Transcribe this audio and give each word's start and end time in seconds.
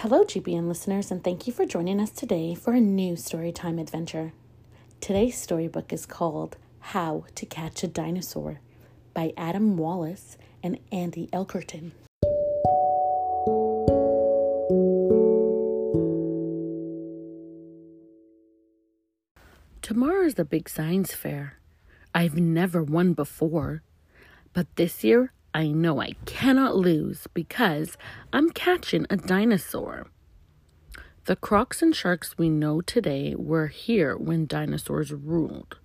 Hello, 0.00 0.24
GBN 0.24 0.66
listeners, 0.66 1.10
and 1.10 1.22
thank 1.22 1.46
you 1.46 1.52
for 1.52 1.66
joining 1.66 2.00
us 2.00 2.08
today 2.08 2.54
for 2.54 2.72
a 2.72 2.80
new 2.80 3.16
storytime 3.16 3.78
adventure. 3.78 4.32
Today's 4.98 5.36
storybook 5.36 5.92
is 5.92 6.06
called 6.06 6.56
How 6.78 7.26
to 7.34 7.44
Catch 7.44 7.82
a 7.82 7.86
Dinosaur 7.86 8.60
by 9.12 9.34
Adam 9.36 9.76
Wallace 9.76 10.38
and 10.62 10.78
Andy 10.90 11.26
Elkerton. 11.34 11.90
Tomorrow 19.82 20.24
is 20.24 20.36
the 20.36 20.46
big 20.46 20.70
science 20.70 21.12
fair. 21.12 21.58
I've 22.14 22.38
never 22.38 22.82
won 22.82 23.12
before, 23.12 23.82
but 24.54 24.76
this 24.76 25.04
year 25.04 25.34
I 25.52 25.68
know 25.68 26.00
I 26.00 26.12
cannot 26.26 26.76
lose 26.76 27.26
because 27.34 27.96
I'm 28.32 28.50
catching 28.50 29.06
a 29.10 29.16
dinosaur. 29.16 30.06
The 31.24 31.36
crocs 31.36 31.82
and 31.82 31.94
sharks 31.94 32.38
we 32.38 32.48
know 32.48 32.80
today 32.80 33.34
were 33.36 33.66
here 33.66 34.16
when 34.16 34.46
dinosaurs 34.46 35.12
ruled. 35.12 35.78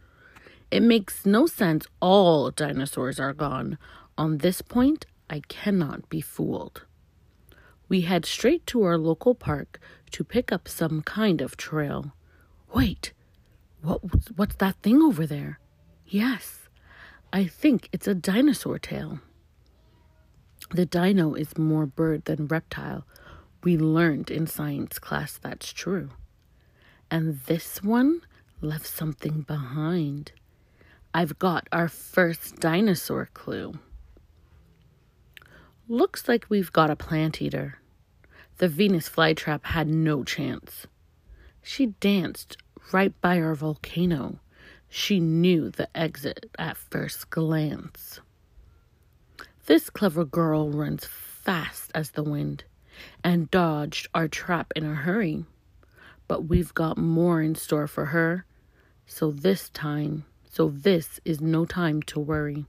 It 0.71 0.81
makes 0.81 1.25
no 1.25 1.45
sense 1.47 1.87
all 1.99 2.51
dinosaurs 2.51 3.19
are 3.19 3.33
gone. 3.33 3.77
On 4.17 4.37
this 4.37 4.61
point, 4.61 5.05
I 5.29 5.41
cannot 5.47 6.09
be 6.09 6.21
fooled. 6.21 6.83
We 7.89 8.01
head 8.01 8.25
straight 8.25 8.65
to 8.67 8.83
our 8.83 8.97
local 8.97 9.35
park 9.35 9.79
to 10.11 10.23
pick 10.23 10.51
up 10.51 10.67
some 10.67 11.01
kind 11.01 11.41
of 11.41 11.57
trail. 11.57 12.13
Wait, 12.73 13.13
what, 13.81 14.01
what's 14.35 14.55
that 14.55 14.75
thing 14.81 15.01
over 15.01 15.25
there? 15.25 15.59
Yes, 16.07 16.69
I 17.33 17.45
think 17.45 17.89
it's 17.91 18.07
a 18.07 18.15
dinosaur 18.15 18.79
tail. 18.79 19.19
The 20.71 20.85
dino 20.85 21.33
is 21.33 21.57
more 21.57 21.85
bird 21.85 22.25
than 22.25 22.47
reptile. 22.47 23.05
We 23.63 23.77
learned 23.77 24.29
in 24.31 24.47
science 24.47 24.99
class 24.99 25.37
that's 25.37 25.71
true. 25.71 26.09
And 27.09 27.39
this 27.45 27.83
one 27.83 28.21
left 28.61 28.87
something 28.87 29.41
behind. 29.41 30.31
I've 31.13 31.39
got 31.39 31.67
our 31.71 31.87
first 31.87 32.57
dinosaur 32.57 33.29
clue. 33.33 33.79
Looks 35.87 36.27
like 36.27 36.47
we've 36.49 36.73
got 36.73 36.89
a 36.89 36.95
plant 36.95 37.41
eater. 37.41 37.79
The 38.57 38.67
Venus 38.67 39.07
flytrap 39.07 39.65
had 39.65 39.87
no 39.87 40.23
chance. 40.23 40.87
She 41.61 41.87
danced 41.87 42.57
right 42.91 43.13
by 43.21 43.39
our 43.39 43.55
volcano. 43.55 44.39
She 44.89 45.19
knew 45.19 45.69
the 45.69 45.89
exit 45.95 46.49
at 46.57 46.77
first 46.77 47.29
glance. 47.29 48.19
This 49.65 49.89
clever 49.89 50.25
girl 50.25 50.69
runs 50.69 51.05
fast 51.05 51.89
as 51.95 52.11
the 52.11 52.21
wind 52.21 52.65
and 53.23 53.49
dodged 53.49 54.07
our 54.13 54.27
trap 54.27 54.71
in 54.75 54.85
a 54.85 54.93
hurry. 54.93 55.45
But 56.27 56.45
we've 56.45 56.73
got 56.75 56.99
more 56.99 57.41
in 57.41 57.55
store 57.55 57.87
for 57.87 58.05
her. 58.05 58.45
So 59.07 59.31
this 59.31 59.69
time, 59.69 60.25
so 60.47 60.69
this 60.69 61.19
is 61.25 61.41
no 61.41 61.65
time 61.65 62.03
to 62.03 62.19
worry. 62.19 62.65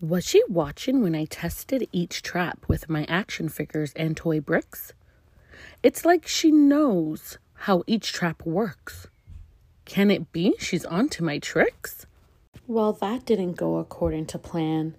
Was 0.00 0.26
she 0.26 0.42
watching 0.48 1.00
when 1.00 1.14
I 1.14 1.26
tested 1.26 1.86
each 1.92 2.22
trap 2.22 2.64
with 2.66 2.90
my 2.90 3.04
action 3.04 3.48
figures 3.48 3.92
and 3.94 4.16
toy 4.16 4.40
bricks? 4.40 4.92
It's 5.84 6.04
like 6.04 6.26
she 6.26 6.50
knows 6.50 7.38
how 7.54 7.84
each 7.86 8.12
trap 8.12 8.44
works. 8.44 9.06
Can 9.84 10.10
it 10.10 10.32
be 10.32 10.54
she's 10.58 10.84
onto 10.84 11.22
my 11.22 11.38
tricks? 11.38 12.06
Well, 12.66 12.92
that 12.94 13.26
didn't 13.26 13.54
go 13.54 13.76
according 13.76 14.26
to 14.26 14.38
plan. 14.38 14.96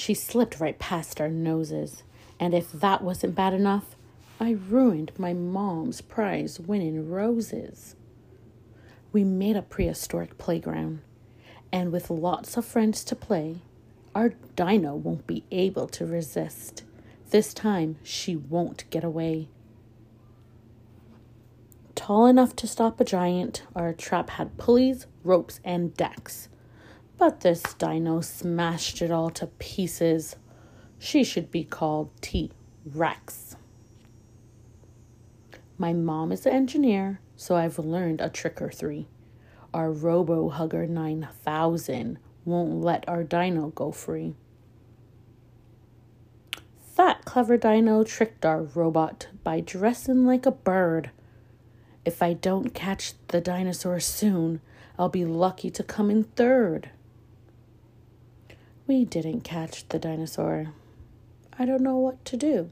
She 0.00 0.14
slipped 0.14 0.60
right 0.60 0.78
past 0.78 1.20
our 1.20 1.28
noses, 1.28 2.04
and 2.38 2.54
if 2.54 2.72
that 2.72 3.02
wasn't 3.04 3.34
bad 3.34 3.52
enough, 3.52 3.96
I 4.40 4.52
ruined 4.52 5.12
my 5.18 5.34
mom's 5.34 6.00
prize 6.00 6.58
winning 6.58 7.10
roses. 7.10 7.96
We 9.12 9.24
made 9.24 9.56
a 9.56 9.60
prehistoric 9.62 10.38
playground, 10.38 11.02
and 11.70 11.92
with 11.92 12.08
lots 12.08 12.56
of 12.56 12.64
friends 12.64 13.04
to 13.04 13.14
play, 13.14 13.58
our 14.14 14.30
dino 14.56 14.94
won't 14.94 15.26
be 15.26 15.44
able 15.50 15.86
to 15.88 16.06
resist. 16.06 16.82
This 17.28 17.52
time, 17.52 17.98
she 18.02 18.34
won't 18.34 18.88
get 18.88 19.04
away. 19.04 19.48
Tall 21.94 22.24
enough 22.24 22.56
to 22.56 22.66
stop 22.66 22.98
a 23.00 23.04
giant, 23.04 23.64
our 23.76 23.92
trap 23.92 24.30
had 24.30 24.56
pulleys, 24.56 25.06
ropes, 25.24 25.60
and 25.62 25.94
decks. 25.94 26.48
But 27.20 27.40
this 27.40 27.62
dino 27.74 28.22
smashed 28.22 29.02
it 29.02 29.10
all 29.10 29.28
to 29.28 29.46
pieces. 29.46 30.36
She 30.98 31.22
should 31.22 31.50
be 31.50 31.64
called 31.64 32.08
T 32.22 32.50
Rex. 32.86 33.56
My 35.76 35.92
mom 35.92 36.32
is 36.32 36.46
an 36.46 36.54
engineer, 36.54 37.20
so 37.36 37.56
I've 37.56 37.78
learned 37.78 38.22
a 38.22 38.30
trick 38.30 38.62
or 38.62 38.70
three. 38.70 39.06
Our 39.74 39.92
Robo 39.92 40.48
Hugger 40.48 40.86
9000 40.86 42.18
won't 42.46 42.80
let 42.80 43.06
our 43.06 43.22
dino 43.22 43.68
go 43.68 43.92
free. 43.92 44.34
That 46.96 47.26
clever 47.26 47.58
dino 47.58 48.02
tricked 48.02 48.46
our 48.46 48.62
robot 48.62 49.28
by 49.44 49.60
dressing 49.60 50.24
like 50.24 50.46
a 50.46 50.50
bird. 50.50 51.10
If 52.06 52.22
I 52.22 52.32
don't 52.32 52.72
catch 52.72 53.12
the 53.28 53.42
dinosaur 53.42 54.00
soon, 54.00 54.62
I'll 54.98 55.10
be 55.10 55.26
lucky 55.26 55.68
to 55.68 55.82
come 55.82 56.10
in 56.10 56.24
third. 56.24 56.88
We 58.90 59.04
didn't 59.04 59.42
catch 59.42 59.88
the 59.88 60.00
dinosaur. 60.00 60.72
I 61.56 61.64
don't 61.64 61.80
know 61.80 61.96
what 61.96 62.24
to 62.24 62.36
do. 62.36 62.70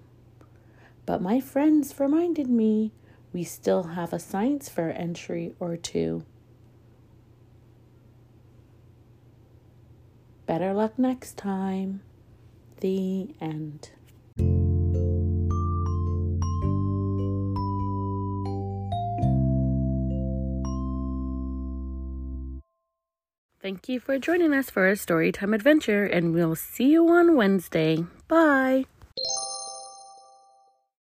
But 1.07 1.23
my 1.23 1.39
friends 1.39 1.95
reminded 2.01 2.49
me 2.49 2.91
we 3.33 3.45
still 3.45 3.85
have 3.95 4.13
a 4.13 4.19
science 4.19 4.69
fair 4.69 4.93
entry 4.99 5.53
or 5.61 5.77
two. 5.77 6.25
Better 10.47 10.75
luck 10.75 10.99
next 10.99 11.37
time. 11.37 12.01
The 12.81 13.33
end. 13.41 13.91
Thank 23.69 23.87
you 23.87 24.01
for 24.01 24.19
joining 24.19 24.55
us 24.55 24.71
for 24.71 24.89
a 24.89 24.95
storytime 24.95 25.55
adventure, 25.55 26.07
and 26.07 26.33
we'll 26.33 26.57
see 26.57 26.89
you 26.89 27.07
on 27.11 27.37
Wednesday. 27.37 28.03
Bye. 28.27 28.87